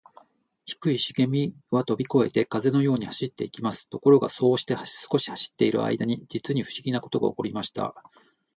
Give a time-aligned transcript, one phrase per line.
[0.65, 3.87] 低いしげみはとびこえて、風のように走っていきます。
[3.87, 7.93] ところが、そうして少し走っているあいだに、じつにふしぎなことがおこりました。